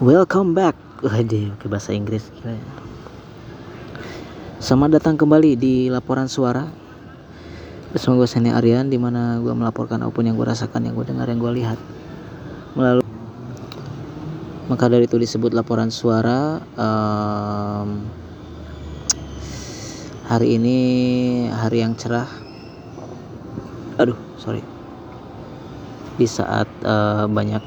Welcome 0.00 0.56
back. 0.56 0.80
Waduh, 1.04 1.52
ke 1.60 1.68
bahasa 1.68 1.92
Inggris 1.92 2.24
ya. 2.40 2.56
Selamat 4.56 4.96
datang 4.96 5.20
kembali 5.20 5.60
di 5.60 5.92
laporan 5.92 6.24
suara 6.24 6.64
bersama 7.92 8.16
gue 8.16 8.24
Seni 8.24 8.48
Aryan 8.48 8.88
di 8.88 8.96
mana 8.96 9.36
gue 9.44 9.52
melaporkan 9.52 10.00
apa 10.00 10.08
pun 10.08 10.24
yang 10.24 10.40
gue 10.40 10.48
rasakan, 10.48 10.88
yang 10.88 10.96
gue 10.96 11.04
dengar, 11.04 11.28
yang 11.28 11.36
gue 11.36 11.52
lihat 11.52 11.76
melalui 12.72 13.04
maka 14.72 14.88
dari 14.88 15.04
itu 15.04 15.20
disebut 15.20 15.52
laporan 15.52 15.92
suara. 15.92 16.64
Um, 16.80 18.08
hari 20.32 20.56
ini 20.56 20.78
hari 21.52 21.84
yang 21.84 21.92
cerah. 21.92 22.32
Aduh, 24.00 24.16
sorry. 24.40 24.64
Di 26.16 26.24
saat 26.24 26.72
uh, 26.88 27.28
banyak 27.28 27.60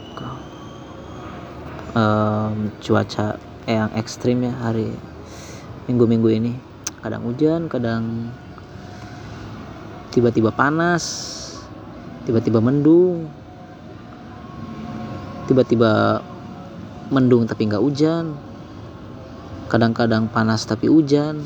um, 1.93 2.73
cuaca 2.81 3.37
yang 3.69 3.93
ekstrim 3.95 4.43
ya 4.43 4.53
hari 4.59 4.91
minggu-minggu 5.87 6.29
ini. 6.29 6.53
Kadang 6.99 7.23
hujan 7.27 7.67
kadang 7.67 8.31
tiba-tiba 10.13 10.53
panas 10.53 11.03
tiba-tiba 12.23 12.61
mendung 12.61 13.25
tiba-tiba 15.49 16.21
mendung 17.09 17.49
tapi 17.49 17.67
nggak 17.67 17.81
hujan 17.81 18.37
kadang-kadang 19.73 20.29
panas 20.29 20.69
tapi 20.69 20.85
hujan. 20.85 21.41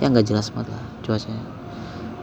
Ya 0.00 0.08
nggak 0.08 0.30
jelas 0.30 0.54
banget 0.54 0.72
lah 0.72 0.84
cuacanya. 1.04 1.44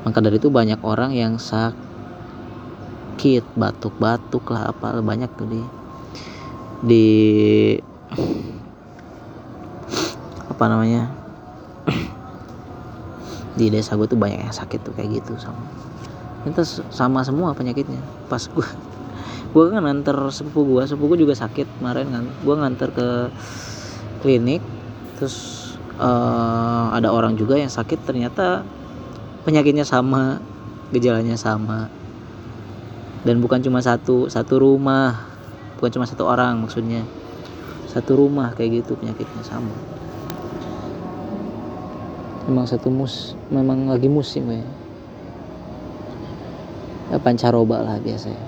Maka 0.07 0.23
dari 0.23 0.39
itu 0.39 0.47
banyak 0.47 0.79
orang 0.79 1.11
yang 1.11 1.35
sakit 1.37 3.43
batuk-batuk 3.59 4.47
lah 4.49 4.71
apa 4.71 5.03
banyak 5.03 5.27
tuh 5.35 5.47
di 6.83 7.07
apa 10.49 10.65
namanya? 10.67 11.11
Di 13.59 13.67
desa 13.67 13.99
gue 13.99 14.07
tuh 14.07 14.15
banyak 14.15 14.39
yang 14.39 14.55
sakit 14.55 14.79
tuh 14.87 14.95
kayak 14.95 15.19
gitu 15.19 15.35
sama 15.35 15.59
itu 16.47 16.63
sama 16.91 17.19
semua 17.27 17.51
penyakitnya. 17.51 17.99
Pas 18.31 18.47
gue 18.47 18.67
gue 19.53 19.63
kan 19.71 19.81
nganter 19.83 20.15
sepupu 20.31 20.77
gue 20.77 20.83
sepupu 20.87 21.15
gue 21.15 21.27
juga 21.27 21.35
sakit 21.35 21.67
kemarin 21.79 22.07
kan. 22.11 22.25
Gue 22.43 22.55
nganter 22.55 22.89
ke 22.95 23.07
klinik 24.23 24.63
terus 25.19 25.67
uh, 25.99 26.95
ada 26.95 27.11
orang 27.11 27.35
juga 27.35 27.59
yang 27.59 27.71
sakit 27.71 28.07
ternyata 28.07 28.63
penyakitnya 29.43 29.83
sama 29.83 30.39
gejalanya 30.95 31.35
sama. 31.35 31.91
Dan 33.27 33.43
bukan 33.43 33.59
cuma 33.59 33.83
satu 33.83 34.31
satu 34.31 34.63
rumah 34.63 35.27
bukan 35.79 35.91
cuma 35.95 36.05
satu 36.05 36.27
orang 36.27 36.59
maksudnya. 36.59 37.07
Satu 37.87 38.19
rumah 38.19 38.51
kayak 38.53 38.83
gitu 38.83 38.99
penyakitnya 38.99 39.43
sama. 39.47 39.71
Memang 42.45 42.67
satu 42.67 42.91
mus 42.91 43.39
memang 43.47 43.87
lagi 43.87 44.11
musim 44.11 44.45
ya. 44.51 44.61
Pancaroba 47.23 47.81
lah 47.81 47.97
biasanya. 48.03 48.45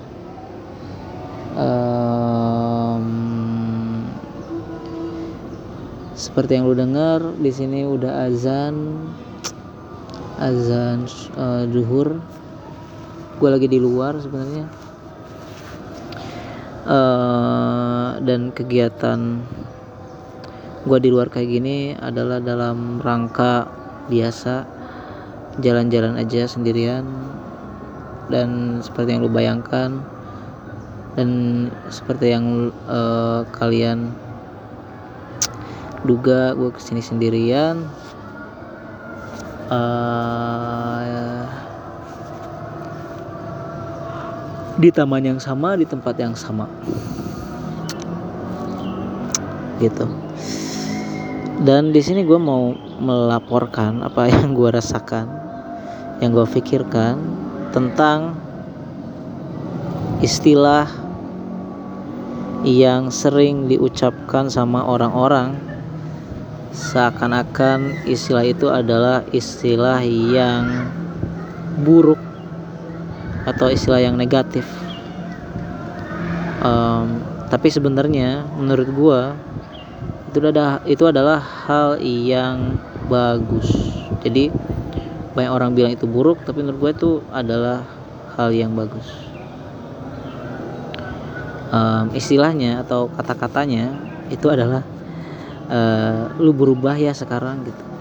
Um, 1.52 3.06
seperti 6.14 6.54
yang 6.54 6.70
lu 6.70 6.78
dengar 6.78 7.18
di 7.40 7.50
sini 7.50 7.82
udah 7.82 8.30
azan 8.30 9.04
azan 10.38 11.04
uh, 11.36 11.66
duhur 11.68 12.22
gue 13.42 13.48
lagi 13.50 13.66
di 13.66 13.82
luar 13.82 14.16
sebenarnya 14.22 14.70
uh, 16.86 18.18
dan 18.22 18.54
kegiatan 18.54 19.42
gue 20.82 20.98
di 20.98 21.08
luar 21.14 21.30
kayak 21.30 21.50
gini 21.50 21.94
adalah 21.94 22.42
dalam 22.42 22.98
rangka 22.98 23.70
biasa 24.10 24.66
jalan-jalan 25.62 26.18
aja 26.18 26.48
sendirian 26.50 27.06
dan 28.32 28.80
seperti 28.82 29.14
yang 29.14 29.22
lu 29.22 29.30
bayangkan 29.30 30.02
dan 31.14 31.30
seperti 31.92 32.32
yang 32.32 32.72
uh, 32.88 33.44
kalian 33.52 34.16
duga 36.02 36.56
gue 36.58 36.70
ke 36.74 36.80
sini 36.82 37.02
sendirian. 37.04 37.86
Uh, 39.72 41.11
di 44.80 44.88
taman 44.88 45.34
yang 45.34 45.40
sama 45.40 45.76
di 45.76 45.84
tempat 45.84 46.14
yang 46.16 46.32
sama. 46.32 46.68
Gitu. 49.82 50.06
Dan 51.62 51.92
di 51.92 52.00
sini 52.00 52.24
gue 52.24 52.38
mau 52.38 52.72
melaporkan 53.02 54.00
apa 54.06 54.30
yang 54.30 54.54
gue 54.56 54.70
rasakan 54.72 55.28
yang 56.22 56.30
gue 56.30 56.46
pikirkan 56.46 57.18
tentang 57.74 58.38
istilah 60.22 60.86
yang 62.62 63.10
sering 63.10 63.66
diucapkan 63.66 64.46
sama 64.46 64.86
orang-orang. 64.86 65.58
Seakan-akan 66.72 68.06
istilah 68.06 68.46
itu 68.46 68.70
adalah 68.70 69.26
istilah 69.34 69.98
yang 70.06 70.88
buruk 71.82 72.21
atau 73.46 73.70
istilah 73.70 74.02
yang 74.02 74.14
negatif. 74.14 74.66
Um, 76.62 77.22
tapi 77.50 77.68
sebenarnya 77.68 78.46
menurut 78.54 78.88
gue 78.88 79.20
itu 80.32 80.38
adalah 80.40 80.80
itu 80.88 81.04
adalah 81.04 81.38
hal 81.38 82.00
yang 82.00 82.80
bagus. 83.10 83.68
Jadi 84.22 84.48
banyak 85.32 85.52
orang 85.52 85.74
bilang 85.74 85.92
itu 85.92 86.06
buruk 86.06 86.40
tapi 86.46 86.62
menurut 86.62 86.80
gue 86.80 86.92
itu 86.96 87.10
adalah 87.34 87.84
hal 88.38 88.54
yang 88.54 88.72
bagus. 88.72 89.04
Um, 91.72 92.12
istilahnya 92.12 92.84
atau 92.84 93.08
kata-katanya 93.08 93.96
itu 94.28 94.44
adalah 94.48 94.84
uh, 95.72 96.28
lu 96.36 96.52
berubah 96.52 96.96
ya 97.00 97.16
sekarang 97.16 97.64
gitu 97.64 97.91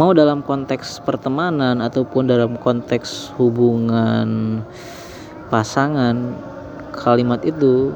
mau 0.00 0.16
dalam 0.16 0.40
konteks 0.40 1.04
pertemanan 1.04 1.84
ataupun 1.84 2.24
dalam 2.24 2.56
konteks 2.56 3.36
hubungan 3.36 4.64
pasangan 5.52 6.40
kalimat 6.88 7.44
itu 7.44 7.92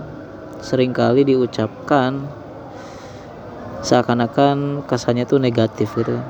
sering 0.60 0.92
kali 0.92 1.24
diucapkan 1.24 2.28
seakan-akan 3.80 4.84
kesannya 4.84 5.24
tuh 5.24 5.40
negatif 5.40 5.96
gitu. 5.96 6.20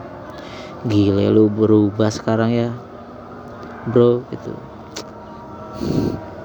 Gile 0.87 1.27
lu 1.35 1.51
berubah 1.51 2.07
sekarang 2.07 2.55
ya. 2.55 2.71
Bro 3.91 4.31
gitu. 4.31 4.55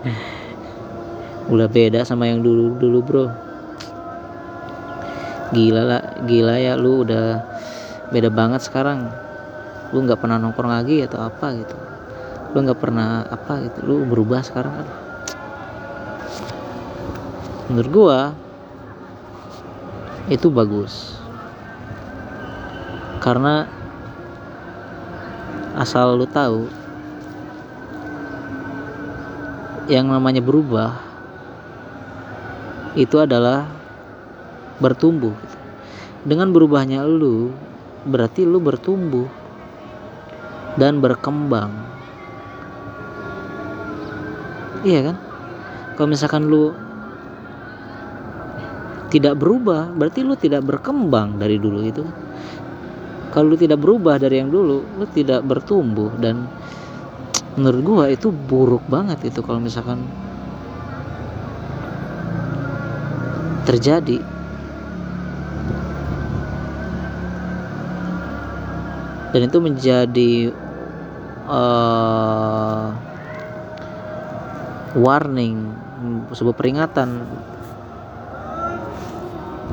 Udah 1.54 1.70
beda 1.70 2.02
sama 2.02 2.26
yang 2.26 2.42
dulu 2.42 2.82
dulu 2.82 3.00
bro. 3.06 3.26
Gila 5.54 5.86
lah 5.86 6.02
gila 6.26 6.58
ya 6.58 6.74
lu 6.74 7.06
udah 7.06 7.59
beda 8.10 8.30
banget 8.34 8.66
sekarang. 8.66 9.10
Lu 9.90 10.06
nggak 10.06 10.22
pernah 10.22 10.38
nongkrong 10.38 10.70
lagi 10.70 11.02
atau 11.06 11.22
apa 11.22 11.54
gitu. 11.58 11.78
Lu 12.54 12.66
nggak 12.66 12.80
pernah 12.82 13.26
apa 13.26 13.62
gitu. 13.66 13.80
Lu 13.86 13.96
berubah 14.06 14.42
sekarang 14.46 14.74
kan 14.82 14.88
menurut 17.70 17.92
gua 17.94 18.20
itu 20.26 20.50
bagus. 20.50 21.22
Karena 23.22 23.70
asal 25.78 26.18
lu 26.18 26.26
tahu 26.26 26.66
yang 29.90 30.10
namanya 30.10 30.42
berubah 30.42 30.98
itu 32.98 33.22
adalah 33.22 33.70
bertumbuh. 34.82 35.34
Dengan 36.26 36.50
berubahnya 36.50 37.06
lu 37.06 37.54
berarti 38.08 38.48
lu 38.48 38.60
bertumbuh 38.64 39.28
dan 40.80 41.04
berkembang. 41.04 41.72
Iya 44.88 45.12
kan? 45.12 45.18
Kalau 46.00 46.08
misalkan 46.08 46.48
lu 46.48 46.72
tidak 49.10 49.42
berubah 49.42 49.90
berarti 49.92 50.22
lu 50.22 50.38
tidak 50.38 50.62
berkembang 50.64 51.42
dari 51.42 51.58
dulu 51.58 51.82
itu 51.82 52.06
kalau 53.34 53.54
lu 53.54 53.58
tidak 53.58 53.82
berubah 53.82 54.22
dari 54.22 54.38
yang 54.38 54.54
dulu 54.54 54.86
lu 54.86 55.06
tidak 55.10 55.42
bertumbuh 55.44 56.14
dan 56.22 56.46
menurut 57.58 57.82
gua 57.82 58.06
itu 58.08 58.30
buruk 58.30 58.86
banget 58.86 59.34
itu 59.34 59.42
kalau 59.42 59.58
misalkan 59.58 60.06
terjadi 63.66 64.22
dan 69.30 69.42
itu 69.46 69.58
menjadi 69.62 70.32
uh, 71.46 72.90
warning 74.98 75.70
sebuah 76.34 76.56
peringatan. 76.58 77.26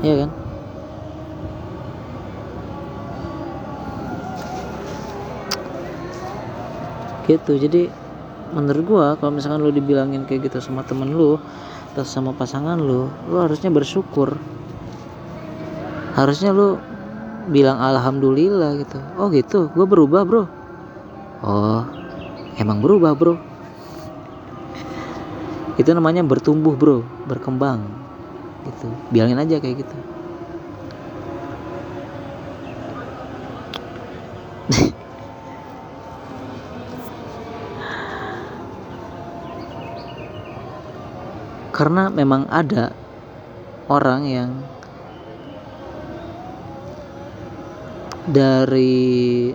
Ya 0.05 0.14
kan? 0.26 0.31
Gitu. 7.26 7.53
Jadi 7.58 7.82
menurut 8.55 8.82
gua 8.87 9.06
kalau 9.19 9.35
misalkan 9.35 9.64
lu 9.64 9.75
dibilangin 9.75 10.29
kayak 10.29 10.53
gitu 10.53 10.62
sama 10.62 10.87
temen 10.87 11.11
lu 11.11 11.41
atau 11.93 12.05
sama 12.06 12.31
pasangan 12.37 12.79
lu 12.79 13.11
lu 13.26 13.37
harusnya 13.41 13.73
bersyukur. 13.73 14.37
Harusnya 16.14 16.55
lu 16.55 16.79
bilang 17.46 17.78
alhamdulillah 17.78 18.82
gitu. 18.82 18.98
Oh 19.19 19.31
gitu 19.31 19.70
gua 19.72 19.87
berubah 19.87 20.22
bro. 20.26 20.44
Oh 21.46 21.82
emang 22.58 22.82
berubah 22.82 23.14
bro? 23.14 23.38
Itu 25.76 25.93
namanya 25.93 26.25
bertumbuh 26.25 26.75
bro. 26.75 27.04
Berkembang. 27.28 27.84
Gitu. 28.66 28.88
Bilangin 29.12 29.38
aja 29.38 29.60
kayak 29.60 29.84
gitu. 29.84 29.96
Karena 41.76 42.08
memang 42.08 42.48
ada 42.48 42.90
orang 43.87 44.26
yang 44.26 44.50
dari 48.26 49.55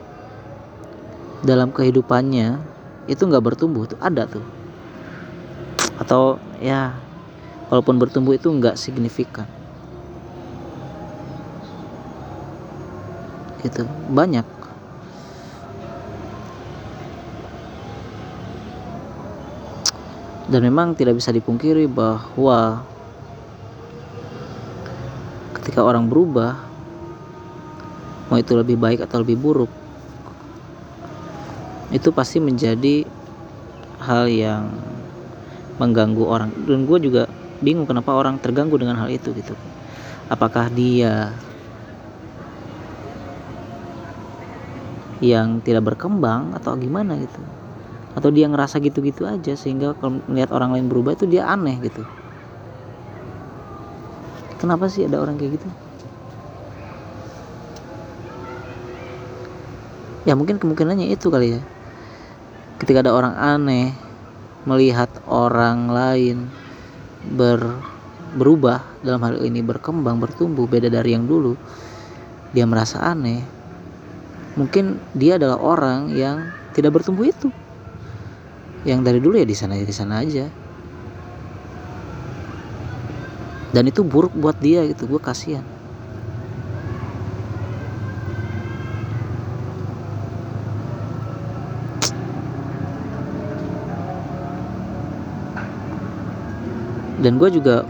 dalam 1.43 1.75
kehidupannya 1.75 2.55
itu 3.11 3.21
nggak 3.27 3.43
bertumbuh 3.43 3.83
tuh 3.89 3.99
ada 3.99 4.23
tuh. 4.29 4.45
Atau 5.99 6.39
ya 6.63 6.95
walaupun 7.67 7.99
bertumbuh 7.99 8.35
itu 8.35 8.47
nggak 8.47 8.79
signifikan. 8.79 9.47
Itu 13.61 13.85
banyak. 14.09 14.47
Dan 20.51 20.67
memang 20.67 20.99
tidak 20.99 21.15
bisa 21.15 21.31
dipungkiri 21.31 21.87
bahwa 21.87 22.83
ketika 25.55 25.79
orang 25.79 26.11
berubah 26.11 26.70
mau 28.31 28.39
itu 28.39 28.55
lebih 28.55 28.79
baik 28.79 29.03
atau 29.03 29.19
lebih 29.19 29.35
buruk 29.35 29.71
itu 31.91 32.09
pasti 32.15 32.39
menjadi 32.39 33.03
hal 33.99 34.31
yang 34.31 34.71
mengganggu 35.77 36.23
orang. 36.23 36.49
Dan 36.63 36.87
gue 36.87 36.97
juga 37.03 37.27
bingung 37.59 37.85
kenapa 37.85 38.15
orang 38.15 38.39
terganggu 38.39 38.79
dengan 38.79 38.97
hal 38.97 39.11
itu 39.11 39.35
gitu. 39.35 39.53
Apakah 40.31 40.71
dia 40.71 41.35
yang 45.21 45.61
tidak 45.61 45.93
berkembang 45.93 46.55
atau 46.55 46.73
gimana 46.79 47.19
gitu. 47.19 47.43
Atau 48.15 48.31
dia 48.31 48.47
ngerasa 48.47 48.79
gitu-gitu 48.79 49.27
aja 49.27 49.53
sehingga 49.59 49.93
kalau 49.99 50.23
melihat 50.31 50.55
orang 50.55 50.75
lain 50.75 50.87
berubah 50.87 51.13
itu 51.13 51.27
dia 51.27 51.47
aneh 51.51 51.75
gitu. 51.83 52.07
Kenapa 54.57 54.87
sih 54.87 55.03
ada 55.03 55.19
orang 55.19 55.35
kayak 55.35 55.59
gitu 55.59 55.80
ya 60.25 60.37
mungkin 60.37 60.61
kemungkinannya 60.61 61.09
itu 61.09 61.27
kali 61.33 61.57
ya. 61.57 61.61
Ketika 62.77 63.05
ada 63.05 63.13
orang 63.13 63.35
aneh 63.37 63.93
melihat 64.65 65.09
orang 65.29 65.89
lain 65.89 66.49
ber 67.33 67.61
berubah 68.31 68.81
dalam 69.03 69.21
hal 69.27 69.43
ini 69.43 69.59
berkembang 69.59 70.21
bertumbuh 70.21 70.63
beda 70.63 70.87
dari 70.87 71.13
yang 71.13 71.25
dulu 71.25 71.57
dia 72.53 72.65
merasa 72.65 73.01
aneh. 73.01 73.41
Mungkin 74.57 74.99
dia 75.15 75.39
adalah 75.39 75.57
orang 75.57 76.11
yang 76.11 76.51
tidak 76.75 76.99
bertumbuh 76.99 77.23
itu. 77.23 77.47
Yang 78.83 78.99
dari 79.05 79.19
dulu 79.21 79.35
ya 79.39 79.47
di 79.47 79.55
sana 79.55 79.77
di 79.77 79.95
sana 79.95 80.19
aja. 80.19 80.45
Dan 83.71 83.87
itu 83.87 84.03
buruk 84.03 84.35
buat 84.35 84.59
dia 84.59 84.83
gitu 84.83 85.07
gue 85.07 85.21
kasihan 85.23 85.63
dan 97.21 97.37
gue 97.37 97.49
juga 97.53 97.85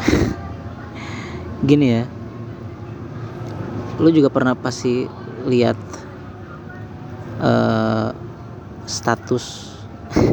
gini 1.68 1.86
ya. 2.00 2.04
Lu 4.00 4.08
juga 4.08 4.32
pernah 4.32 4.56
pasti 4.56 5.04
lihat 5.44 5.76
uh, 7.44 8.16
status 8.88 9.76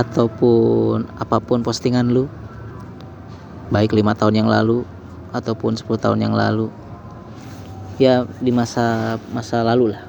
ataupun 0.00 1.10
apa 1.18 1.42
pun 1.42 1.66
postingan 1.66 2.14
lu 2.14 2.30
baik 3.74 3.98
lima 3.98 4.14
tahun 4.14 4.46
yang 4.46 4.48
lalu 4.48 4.86
ataupun 5.34 5.74
10 5.74 5.90
tahun 5.98 6.22
yang 6.22 6.34
lalu. 6.38 6.70
Ya 7.98 8.28
di 8.38 8.54
masa 8.54 9.18
masa 9.34 9.66
lalu 9.66 9.96
lah. 9.96 10.06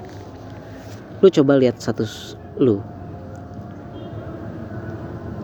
Lu 1.25 1.28
coba 1.33 1.57
lihat 1.57 1.81
status 1.81 2.38
lu 2.62 2.83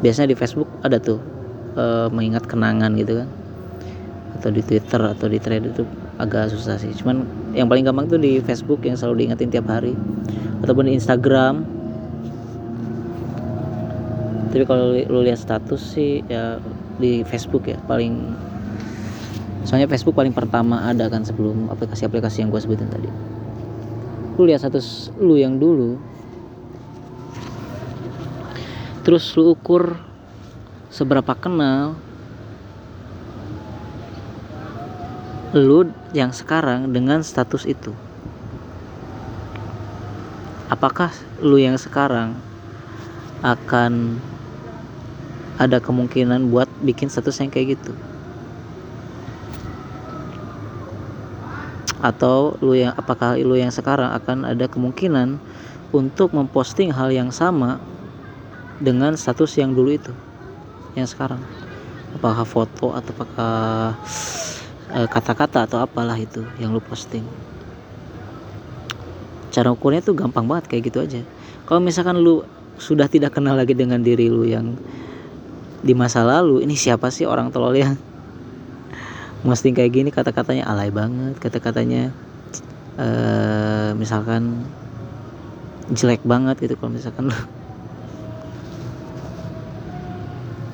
biasanya 0.03 0.35
di 0.35 0.37
Facebook 0.37 0.67
ada 0.83 0.99
tuh 0.99 1.23
uh, 1.79 2.11
mengingat 2.11 2.43
kenangan 2.43 2.91
gitu 2.99 3.23
kan. 3.23 3.29
Atau 4.35 4.51
di 4.51 4.59
Twitter 4.59 4.99
atau 4.99 5.31
di 5.31 5.39
thread 5.39 5.63
itu 5.63 5.87
agak 6.19 6.51
susah 6.51 6.75
sih. 6.75 6.91
Cuman 6.91 7.23
yang 7.55 7.71
paling 7.71 7.87
gampang 7.87 8.11
tuh 8.11 8.19
di 8.19 8.43
Facebook 8.43 8.83
yang 8.83 8.99
selalu 8.99 9.23
diingetin 9.23 9.47
tiap 9.47 9.71
hari. 9.71 9.95
Ataupun 10.59 10.91
di 10.91 10.99
Instagram. 10.99 11.63
Tapi 14.51 14.63
kalau 14.69 14.93
lu 14.93 15.19
lihat 15.25 15.39
status 15.41 15.81
sih 15.81 16.21
ya 16.29 16.61
di 17.01 17.25
Facebook 17.25 17.65
ya 17.65 17.81
paling 17.89 18.37
soalnya 19.65 19.89
Facebook 19.89 20.13
paling 20.13 20.29
pertama 20.29 20.85
ada 20.85 21.09
kan 21.09 21.25
sebelum 21.25 21.73
aplikasi-aplikasi 21.73 22.45
yang 22.45 22.53
gue 22.53 22.61
sebutin 22.61 22.85
tadi. 22.91 23.09
Lu 24.37 24.45
lihat 24.45 24.61
status 24.61 25.09
lu 25.17 25.41
yang 25.41 25.57
dulu 25.57 25.97
terus 29.03 29.35
lu 29.35 29.51
ukur 29.51 29.99
seberapa 30.87 31.35
kenal 31.35 31.99
lu 35.53 35.85
yang 36.17 36.33
sekarang 36.33 36.89
dengan 36.89 37.21
status 37.21 37.69
itu. 37.69 37.93
Apakah 40.65 41.13
lu 41.37 41.61
yang 41.61 41.77
sekarang 41.77 42.33
akan 43.45 44.17
ada 45.61 45.77
kemungkinan 45.77 46.49
buat 46.49 46.65
bikin 46.81 47.13
status 47.13 47.37
yang 47.37 47.53
kayak 47.53 47.77
gitu? 47.77 47.93
Atau 52.01 52.57
lu 52.57 52.73
yang 52.73 52.97
apakah 52.97 53.37
lu 53.37 53.53
yang 53.53 53.69
sekarang 53.69 54.09
akan 54.09 54.49
ada 54.49 54.65
kemungkinan 54.65 55.37
untuk 55.93 56.33
memposting 56.33 56.89
hal 56.89 57.13
yang 57.13 57.29
sama 57.29 57.77
dengan 58.81 59.13
status 59.13 59.57
yang 59.59 59.75
dulu 59.75 59.93
itu 59.93 60.13
yang 60.93 61.09
sekarang. 61.09 61.41
Apakah 62.13 62.45
foto 62.45 62.93
atau 62.93 63.11
apakah 63.13 63.53
eh, 64.93 65.07
kata-kata 65.09 65.65
atau 65.65 65.81
apalah 65.81 66.17
itu 66.17 66.45
yang 66.61 66.73
lu 66.73 66.81
posting. 66.81 67.25
Cara 69.53 69.69
ukurnya 69.69 70.01
tuh 70.01 70.17
gampang 70.17 70.45
banget 70.45 70.69
kayak 70.69 70.83
gitu 70.89 71.01
aja. 71.01 71.21
Kalau 71.65 71.81
misalkan 71.81 72.21
lu 72.21 72.45
sudah 72.77 73.05
tidak 73.09 73.37
kenal 73.37 73.53
lagi 73.53 73.77
dengan 73.77 74.01
diri 74.01 74.29
lu 74.29 74.45
yang 74.45 74.77
di 75.83 75.93
masa 75.93 76.23
lalu 76.25 76.63
ini 76.63 76.73
siapa 76.73 77.11
sih 77.11 77.27
orang 77.27 77.53
tolol 77.53 77.73
yang 77.73 77.97
posting 79.45 79.73
kayak 79.73 79.93
gini? 79.93 80.09
Kata-katanya 80.13 80.69
alay 80.69 80.93
banget 80.93 81.37
kata-katanya 81.41 82.13
uh, 82.97 83.91
misalkan 83.97 84.61
jelek 85.93 86.21
banget 86.23 86.61
gitu 86.63 86.77
kalau 86.79 86.93
misalkan 86.93 87.29
lu 87.29 87.37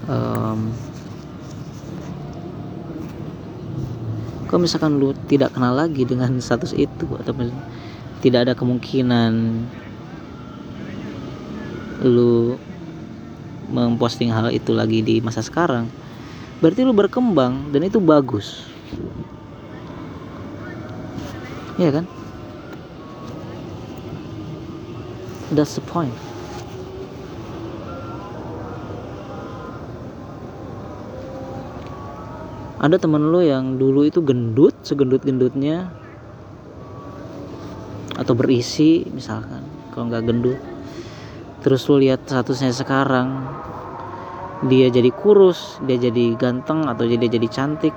um, 0.10 0.74
kalau 4.50 4.66
misalkan 4.66 4.98
lu 4.98 5.13
tidak 5.30 5.54
kenal 5.54 5.78
lagi 5.78 6.04
dengan 6.04 6.34
status 6.42 6.74
itu 6.74 7.06
atau 7.22 7.32
tidak 8.20 8.50
ada 8.50 8.54
kemungkinan 8.58 9.63
lu 12.01 12.58
memposting 13.70 14.34
hal 14.34 14.50
itu 14.50 14.74
lagi 14.74 15.06
di 15.06 15.22
masa 15.22 15.46
sekarang 15.46 15.86
berarti 16.60 16.84
lu 16.84 16.92
berkembang 16.92 17.72
dan 17.72 17.86
itu 17.88 18.01
bagus. 18.04 18.68
Iya 21.80 22.01
kan? 22.01 22.06
That's 25.56 25.80
the 25.80 25.86
point 25.88 26.28
ada 32.79 32.95
temen 32.95 33.27
lo 33.27 33.43
yang 33.43 33.75
dulu 33.75 34.07
itu 34.07 34.24
gendut 34.24 34.71
segendut 34.88 35.19
gendutnya 35.27 35.91
atau 38.15 38.31
berisi 38.36 39.03
misalkan 39.12 39.63
kalau 39.91 40.07
nggak 40.07 40.24
gendut. 40.24 40.59
Terus 41.59 41.83
lo 41.91 42.00
lihat 42.00 42.24
statusnya 42.24 42.71
sekarang 42.71 43.36
dia 44.63 44.88
jadi 44.88 45.12
kurus 45.12 45.79
dia 45.83 46.00
jadi 46.00 46.39
ganteng 46.39 46.88
atau 46.88 47.03
dia 47.03 47.19
jadi 47.19 47.48
cantik. 47.51 47.95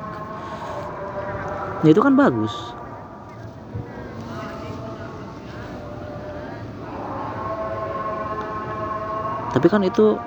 Itu 1.87 2.03
kan 2.03 2.19
bagus. 2.19 2.55
Tapi 9.53 9.67
kan 9.71 9.87
itu 9.87 10.19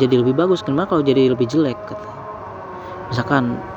jadi 0.00 0.24
lebih 0.24 0.32
bagus 0.32 0.64
kenapa 0.64 0.96
kalau 0.96 1.04
jadi 1.04 1.28
lebih 1.32 1.44
jelek 1.44 1.76
kata. 1.84 2.10
Misalkan 3.12 3.73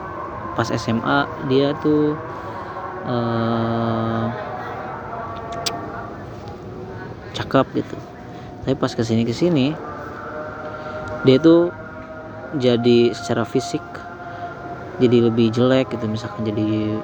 pas 0.57 0.65
SMA 0.73 1.29
dia 1.45 1.77
tuh 1.77 2.17
uh, 3.05 4.25
cakep 7.37 7.65
gitu. 7.77 7.97
Tapi 8.65 8.73
pas 8.73 8.89
ke 8.89 9.05
sini 9.05 9.21
ke 9.21 9.37
sini 9.37 9.77
dia 11.21 11.37
tuh 11.37 11.69
jadi 12.57 13.13
secara 13.13 13.45
fisik 13.45 13.85
jadi 14.97 15.29
lebih 15.29 15.53
jelek 15.53 15.93
gitu. 15.93 16.09
Misalkan 16.09 16.41
jadi 16.49 16.97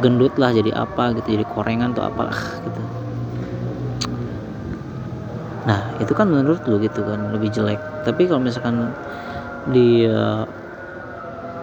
gendut 0.00 0.40
lah 0.40 0.56
jadi 0.56 0.72
apa 0.72 1.12
gitu 1.20 1.36
jadi 1.36 1.44
korengan 1.44 1.92
tuh 1.92 2.08
apalah 2.08 2.40
gitu. 2.64 2.82
Nah 5.68 5.92
itu 6.00 6.12
kan 6.16 6.32
menurut 6.32 6.64
lu 6.64 6.80
gitu 6.80 7.04
kan 7.04 7.36
lebih 7.36 7.52
jelek. 7.52 7.78
Tapi 8.08 8.24
kalau 8.24 8.40
misalkan 8.40 8.96
dia 9.76 10.48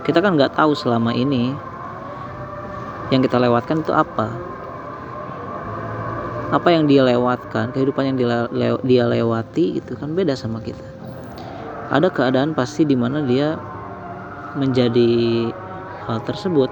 kita 0.04 0.20
kan 0.20 0.36
nggak 0.36 0.60
tahu 0.60 0.76
selama 0.76 1.16
ini 1.16 1.56
yang 3.12 3.24
kita 3.24 3.40
lewatkan 3.40 3.84
itu 3.84 3.96
apa. 3.96 4.32
Apa 6.54 6.70
yang 6.70 6.86
dia 6.86 7.02
lewatkan 7.02 7.74
kehidupan 7.74 8.14
yang 8.14 8.18
dia, 8.20 9.08
lewati 9.10 9.82
itu 9.82 9.98
kan 9.98 10.14
beda 10.14 10.38
sama 10.38 10.62
kita. 10.62 10.86
Ada 11.90 12.14
keadaan 12.14 12.54
pasti 12.54 12.86
di 12.86 12.94
mana 12.94 13.26
dia 13.26 13.58
menjadi 14.54 15.50
hal 16.06 16.22
tersebut 16.22 16.70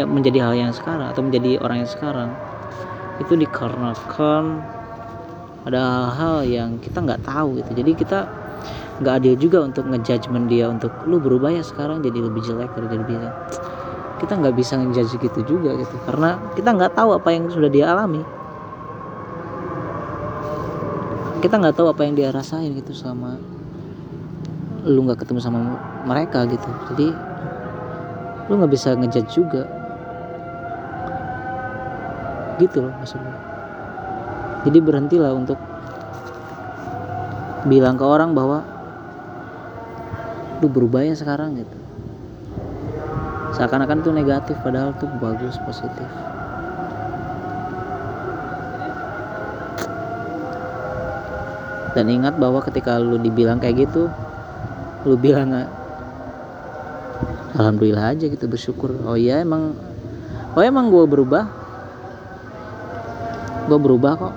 ya 0.00 0.08
menjadi 0.08 0.48
hal 0.48 0.54
yang 0.56 0.72
sekarang 0.72 1.12
atau 1.12 1.22
menjadi 1.22 1.60
orang 1.60 1.84
yang 1.84 1.90
sekarang. 1.90 2.30
Itu 3.20 3.36
dikarenakan 3.36 4.44
ada 5.64 5.80
hal-hal 5.80 6.36
yang 6.44 6.70
kita 6.80 7.04
nggak 7.04 7.24
tahu 7.24 7.60
gitu. 7.60 7.70
Jadi 7.84 7.90
kita 7.96 8.43
nggak 9.02 9.14
adil 9.22 9.34
juga 9.34 9.58
untuk 9.66 9.90
ngejudgment 9.90 10.46
dia 10.46 10.70
untuk 10.70 10.94
lu 11.10 11.18
berubah 11.18 11.50
ya 11.50 11.62
sekarang 11.66 11.98
jadi 11.98 12.18
lebih 12.22 12.42
jelek 12.46 12.70
jadi 12.78 12.94
lebih 12.94 13.16
kita 14.22 14.38
nggak 14.38 14.54
bisa 14.54 14.78
ngejudge 14.78 15.18
gitu 15.18 15.40
juga 15.42 15.74
gitu 15.74 15.96
karena 16.06 16.38
kita 16.54 16.70
nggak 16.70 16.94
tahu 16.94 17.18
apa 17.18 17.28
yang 17.34 17.50
sudah 17.50 17.70
dia 17.70 17.90
alami. 17.90 18.22
Kita 21.42 21.60
nggak 21.60 21.76
tahu 21.76 21.92
apa 21.92 22.08
yang 22.08 22.16
dia 22.16 22.32
rasain 22.32 22.72
gitu 22.72 22.96
sama 22.96 23.36
lu 24.86 25.04
nggak 25.04 25.20
ketemu 25.26 25.40
sama 25.42 25.76
mereka 26.08 26.46
gitu. 26.48 26.70
Jadi 26.94 27.08
lu 28.48 28.52
nggak 28.56 28.72
bisa 28.72 28.96
ngejudge 28.96 29.30
juga. 29.34 29.68
Gitu 32.56 32.78
loh 32.80 32.94
maksudnya 33.02 33.54
jadi 34.64 34.78
berhentilah 34.80 35.32
untuk 35.36 35.60
bilang 37.68 38.00
ke 38.00 38.04
orang 38.04 38.32
bahwa 38.32 38.64
lu 40.64 40.72
berubah 40.72 41.04
ya 41.04 41.12
sekarang 41.12 41.60
gitu. 41.60 41.76
Seakan-akan 43.52 44.00
itu 44.00 44.10
negatif 44.16 44.56
padahal 44.64 44.96
itu 44.96 45.04
bagus 45.20 45.60
positif. 45.68 46.08
Dan 51.92 52.08
ingat 52.08 52.40
bahwa 52.40 52.64
ketika 52.64 52.96
lu 52.96 53.20
dibilang 53.20 53.60
kayak 53.60 53.86
gitu 53.86 54.08
lu 55.04 55.20
bilang 55.20 55.52
alhamdulillah 57.60 58.16
aja 58.16 58.24
gitu 58.24 58.48
bersyukur. 58.48 58.96
Oh 59.04 59.20
iya 59.20 59.44
emang 59.44 59.76
oh 60.56 60.64
emang 60.64 60.88
gue 60.88 61.04
berubah. 61.04 61.44
Gue 63.68 63.76
berubah 63.76 64.12
kok. 64.16 64.34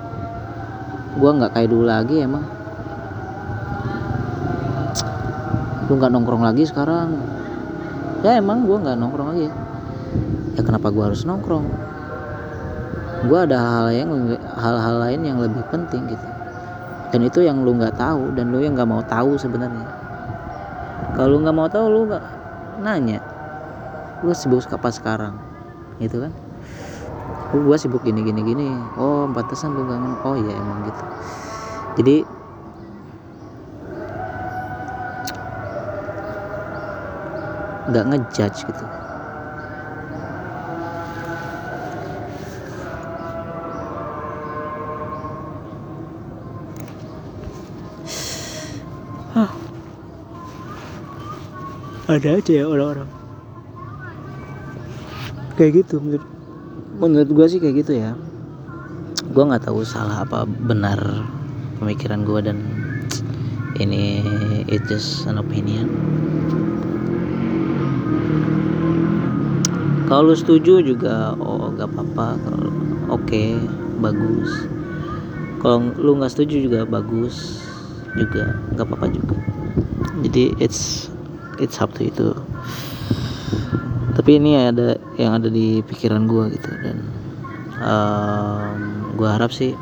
Gue 1.17 1.31
nggak 1.39 1.55
kayak 1.55 1.72
dulu 1.72 1.88
lagi 1.88 2.19
emang 2.19 2.57
lu 5.88 5.94
nggak 5.96 6.12
nongkrong 6.12 6.44
lagi 6.44 6.67
sekarang. 6.67 7.15
Ya 8.25 8.36
emang 8.36 8.67
gue 8.67 8.75
nggak 8.75 9.00
nongkrong 9.00 9.29
lagi. 9.36 9.48
Ya 10.60 10.62
kenapa 10.63 10.91
gue 10.91 11.03
harus 11.03 11.24
nongkrong? 11.24 11.65
Gue 13.27 13.39
ada 13.39 13.58
hal 13.58 13.88
yang 13.96 14.12
hal-hal 14.60 14.96
lain 15.00 15.22
yang 15.24 15.38
lebih 15.39 15.63
penting 15.72 16.12
gitu. 16.12 16.27
Dan 17.15 17.24
itu 17.24 17.39
yang 17.39 17.63
lu 17.63 17.79
nggak 17.79 17.96
tahu 17.96 18.36
dan 18.36 18.51
lu 18.51 18.60
yang 18.60 18.75
nggak 18.75 18.89
mau 18.89 19.00
tahu 19.00 19.39
sebenarnya. 19.39 19.88
Kalau 21.15 21.34
lu 21.34 21.38
nggak 21.41 21.56
mau 21.56 21.72
tahu 21.72 21.86
lu 21.88 22.00
nggak 22.12 22.25
nanya. 22.84 23.24
Lu 24.27 24.36
sibuk 24.36 24.65
kapan 24.67 24.91
sekarang? 24.91 25.34
Gitu 26.03 26.20
kan? 26.20 26.36
Gue 27.56 27.77
sibuk 27.79 28.03
gini 28.03 28.27
gini 28.27 28.44
gini. 28.44 28.67
Oh 29.00 29.24
pantesan 29.32 29.72
lu 29.72 29.88
gak 29.88 30.03
oh 30.27 30.36
ya 30.36 30.51
emang 30.51 30.84
gitu. 30.84 31.03
Jadi 31.98 32.15
nggak 37.88 38.06
ngejudge 38.12 38.62
gitu. 38.67 38.86
Ada 52.08 52.39
aja 52.39 52.53
ya 52.63 52.65
orang-orang. 52.65 53.06
Kayak 55.60 55.84
gitu 55.84 56.00
menurut 56.00 56.25
menurut 57.03 57.29
gue 57.36 57.46
sih 57.51 57.60
kayak 57.60 57.84
gitu 57.84 58.00
ya. 58.00 58.15
Gue 59.36 59.44
nggak 59.44 59.67
tahu 59.67 59.84
salah 59.84 60.24
apa 60.24 60.48
benar 60.48 60.98
pemikiran 61.84 62.24
gue 62.24 62.39
dan 62.48 62.63
ini 63.84 64.24
it 64.72 64.82
just 64.88 65.27
an 65.27 65.36
opinion 65.36 65.91
kalau 70.08 70.32
lu 70.32 70.36
setuju 70.39 70.79
juga 70.79 71.36
oh 71.36 71.74
gak 71.75 71.91
apa-apa. 71.91 72.39
Oke 73.08 73.27
okay, 73.27 73.50
bagus. 74.00 74.67
Kalau 75.60 75.91
lu 76.00 76.15
nggak 76.15 76.32
setuju 76.32 76.63
juga 76.63 76.79
bagus 76.88 77.60
juga. 78.15 78.56
Nggak 78.72 78.86
apa-apa 78.88 79.08
juga. 79.12 79.36
Jadi 80.24 80.56
it's 80.63 81.12
it's 81.60 81.82
up 81.84 81.91
to 81.98 82.08
itu 82.08 82.32
tapi 84.17 84.41
ini 84.41 84.58
ada 84.58 84.98
yang 85.22 85.38
ada 85.38 85.46
di 85.46 85.86
pikiran 85.86 86.25
gue 86.25 86.58
gitu 86.58 86.74
dan 86.82 86.98
um, 87.86 89.13
gue 89.13 89.29
harap 89.29 89.53
sih 89.53 89.77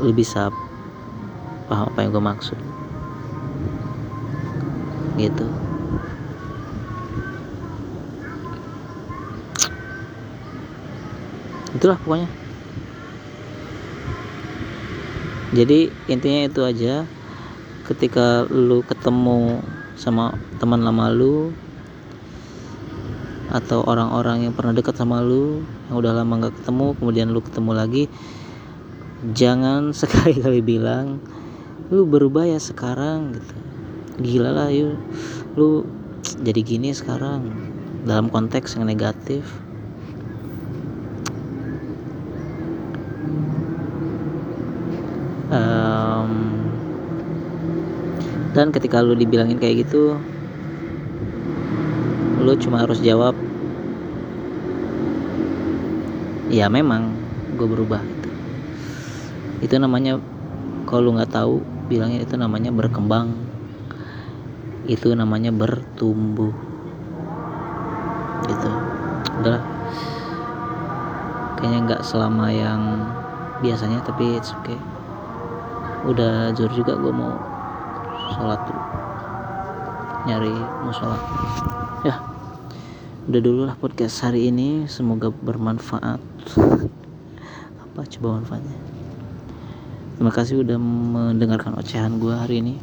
lu 0.00 0.16
bisa 0.16 0.48
paham 1.68 1.92
apa 1.92 1.98
yang 2.00 2.10
gue 2.16 2.24
maksud. 2.24 2.58
Gitu 5.20 5.71
itulah 11.82 11.98
pokoknya. 11.98 12.30
Jadi 15.50 15.90
intinya 16.06 16.46
itu 16.46 16.62
aja. 16.62 17.02
Ketika 17.82 18.46
lu 18.46 18.86
ketemu 18.86 19.58
sama 19.98 20.38
teman 20.62 20.86
lama 20.86 21.10
lu 21.10 21.50
atau 23.50 23.82
orang-orang 23.82 24.46
yang 24.46 24.54
pernah 24.54 24.70
dekat 24.70 24.94
sama 24.94 25.18
lu 25.18 25.66
yang 25.90 25.98
udah 25.98 26.22
lama 26.22 26.40
nggak 26.40 26.62
ketemu 26.62 26.86
kemudian 26.96 27.28
lu 27.34 27.44
ketemu 27.44 27.72
lagi 27.76 28.04
jangan 29.36 29.90
sekali-kali 29.98 30.62
bilang 30.62 31.18
lu 31.90 32.06
berubah 32.06 32.46
ya 32.46 32.62
sekarang 32.62 33.34
gitu. 33.34 33.54
Gila 34.22 34.54
lah 34.54 34.70
yuk. 34.70 34.94
Lu 35.58 35.82
jadi 36.46 36.62
gini 36.62 36.94
sekarang 36.94 37.50
dalam 38.06 38.30
konteks 38.30 38.78
yang 38.78 38.86
negatif 38.86 39.42
dan 48.52 48.68
ketika 48.72 49.00
lu 49.00 49.16
dibilangin 49.16 49.56
kayak 49.56 49.88
gitu 49.88 50.20
lu 52.42 52.52
cuma 52.58 52.82
harus 52.82 52.98
jawab 53.00 53.32
ya 56.52 56.68
memang 56.68 57.16
gue 57.56 57.64
berubah 57.64 58.04
gitu. 58.04 58.30
Itu 59.64 59.74
namanya 59.80 60.20
kalau 60.84 61.08
lu 61.08 61.10
nggak 61.16 61.32
tahu 61.32 61.64
bilangnya 61.88 62.20
itu 62.20 62.36
namanya 62.36 62.68
berkembang. 62.68 63.32
Itu 64.84 65.16
namanya 65.16 65.48
bertumbuh. 65.48 66.52
Gitu. 68.44 68.70
Udahlah 69.40 69.64
kayaknya 71.56 71.78
nggak 71.86 72.02
selama 72.02 72.50
yang 72.50 72.82
biasanya 73.62 74.02
tapi 74.02 74.36
it's 74.36 74.50
okay. 74.60 74.76
Udah 76.04 76.50
jujur 76.52 76.82
juga 76.82 76.98
gue 76.98 77.12
mau 77.14 77.51
sholat 78.30 78.60
dulu. 78.68 78.82
Nyari 80.30 80.54
musola. 80.86 81.18
Ya. 82.06 82.22
Udah 83.26 83.40
dulu 83.42 83.60
lah 83.66 83.74
podcast 83.74 84.22
hari 84.22 84.54
ini. 84.54 84.86
Semoga 84.86 85.34
bermanfaat. 85.34 86.22
Apa 87.82 88.00
coba 88.06 88.38
manfaatnya? 88.38 88.78
Terima 90.14 90.30
kasih 90.30 90.62
udah 90.62 90.78
mendengarkan 90.78 91.74
ocehan 91.74 92.22
gue 92.22 92.34
hari 92.34 92.62
ini. 92.62 92.74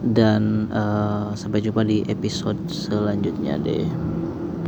Dan 0.00 0.72
uh, 0.72 1.36
sampai 1.36 1.60
jumpa 1.60 1.84
di 1.84 2.06
episode 2.08 2.56
selanjutnya 2.72 3.60
deh 3.60 4.15